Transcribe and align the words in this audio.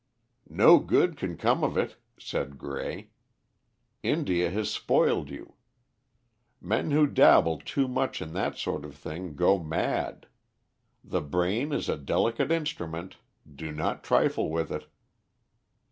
"No 0.49 0.79
good 0.79 1.15
can 1.15 1.37
come 1.37 1.63
of 1.63 1.77
it," 1.77 1.95
said 2.17 2.57
Grey. 2.57 3.11
"India 4.01 4.49
has 4.49 4.67
spoiled 4.71 5.29
you. 5.29 5.53
Men 6.59 6.89
who 6.89 7.05
dabble 7.05 7.59
too 7.59 7.87
much 7.87 8.19
in 8.19 8.33
that 8.33 8.57
sort 8.57 8.83
of 8.83 8.95
thing 8.95 9.35
go 9.35 9.59
mad. 9.59 10.25
The 11.03 11.21
brain 11.21 11.71
is 11.71 11.87
a 11.87 11.97
delicate 11.97 12.51
instrument. 12.51 13.17
Do 13.47 13.71
not 13.71 14.03
trifle 14.03 14.49
with 14.49 14.71
it." 14.71 14.87